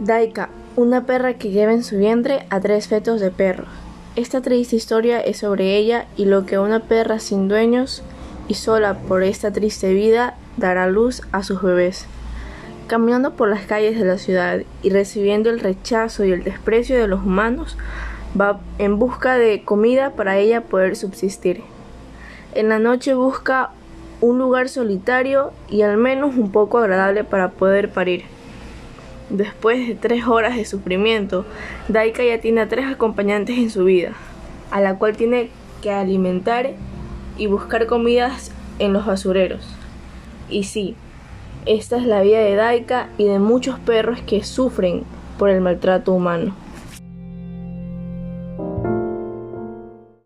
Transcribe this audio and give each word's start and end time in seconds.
Daika, 0.00 0.50
una 0.76 1.06
perra 1.06 1.34
que 1.34 1.50
lleva 1.50 1.72
en 1.72 1.82
su 1.82 1.96
vientre 1.96 2.46
a 2.50 2.60
tres 2.60 2.86
fetos 2.86 3.18
de 3.20 3.30
perros. 3.30 3.68
Esta 4.14 4.42
triste 4.42 4.76
historia 4.76 5.20
es 5.20 5.38
sobre 5.38 5.76
ella 5.76 6.06
y 6.16 6.26
lo 6.26 6.44
que 6.44 6.58
una 6.58 6.80
perra 6.80 7.18
sin 7.18 7.48
dueños 7.48 8.02
y 8.46 8.54
sola 8.54 8.98
por 9.08 9.22
esta 9.22 9.52
triste 9.52 9.94
vida 9.94 10.34
dará 10.58 10.86
luz 10.86 11.22
a 11.32 11.42
sus 11.42 11.62
bebés. 11.62 12.06
Caminando 12.88 13.32
por 13.36 13.48
las 13.48 13.64
calles 13.64 13.98
de 13.98 14.04
la 14.04 14.18
ciudad 14.18 14.60
y 14.82 14.90
recibiendo 14.90 15.48
el 15.48 15.60
rechazo 15.60 16.24
y 16.24 16.32
el 16.32 16.44
desprecio 16.44 16.98
de 16.98 17.08
los 17.08 17.24
humanos, 17.24 17.78
va 18.38 18.60
en 18.78 18.98
busca 18.98 19.38
de 19.38 19.64
comida 19.64 20.10
para 20.10 20.36
ella 20.36 20.60
poder 20.60 20.94
subsistir. 20.96 21.62
En 22.54 22.68
la 22.68 22.78
noche 22.78 23.14
busca 23.14 23.70
un 24.20 24.38
lugar 24.38 24.68
solitario 24.68 25.52
y 25.70 25.82
al 25.82 25.96
menos 25.96 26.36
un 26.36 26.52
poco 26.52 26.78
agradable 26.78 27.24
para 27.24 27.50
poder 27.50 27.90
parir. 27.90 28.35
Después 29.30 29.88
de 29.88 29.94
tres 29.94 30.26
horas 30.26 30.56
de 30.56 30.64
sufrimiento, 30.64 31.44
Daika 31.88 32.22
ya 32.22 32.40
tiene 32.40 32.60
a 32.60 32.68
tres 32.68 32.86
acompañantes 32.86 33.58
en 33.58 33.70
su 33.70 33.84
vida, 33.84 34.12
a 34.70 34.80
la 34.80 34.98
cual 34.98 35.16
tiene 35.16 35.50
que 35.82 35.90
alimentar 35.90 36.70
y 37.36 37.46
buscar 37.46 37.86
comidas 37.86 38.52
en 38.78 38.92
los 38.92 39.04
basureros. 39.04 39.66
Y 40.48 40.64
sí, 40.64 40.94
esta 41.66 41.96
es 41.96 42.04
la 42.04 42.22
vida 42.22 42.38
de 42.38 42.54
Daika 42.54 43.08
y 43.18 43.24
de 43.24 43.40
muchos 43.40 43.80
perros 43.80 44.20
que 44.20 44.44
sufren 44.44 45.02
por 45.38 45.50
el 45.50 45.60
maltrato 45.60 46.12
humano. 46.12 46.54